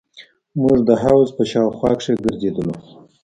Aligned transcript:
موږ 0.61 0.77
د 0.89 0.91
حوض 1.01 1.29
په 1.37 1.43
شاوخوا 1.51 1.91
کښې 1.99 2.13
ګرځېدلو. 2.23 2.75